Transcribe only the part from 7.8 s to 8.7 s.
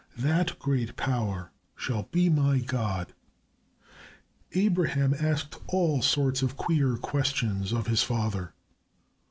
his father.